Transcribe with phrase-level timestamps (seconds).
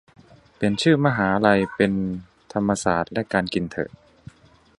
[0.55, 1.91] เปลี่ยนชื่อมหาลัยเป็น
[2.53, 3.89] ธรรมศาสตร์และการกินเถอะ